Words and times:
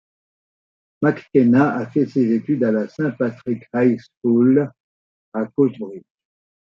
McKenna 1.03 1.75
a 1.77 1.85
fait 1.85 2.07
ses 2.07 2.33
études 2.33 2.63
à 2.63 2.71
la 2.71 2.87
St 2.87 3.15
Patrick's 3.19 3.67
High 3.71 3.99
School 4.23 4.67
à 5.31 5.45
Coatbridge. 5.55 6.01